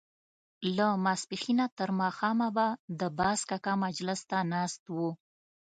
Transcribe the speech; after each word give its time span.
له 0.75 0.87
ماسپښينه 1.05 1.65
تر 1.77 1.89
ماښامه 2.01 2.47
به 2.55 2.67
د 2.99 3.01
باز 3.19 3.39
کاکا 3.49 3.73
مجلس 3.85 4.19
ته 4.29 4.37
ناست 4.53 4.81
وو. 4.95 5.09